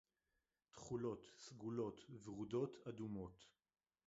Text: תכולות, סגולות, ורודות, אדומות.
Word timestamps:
תכולות, 0.71 1.31
סגולות, 1.37 2.01
ורודות, 2.23 2.77
אדומות. 2.87 3.45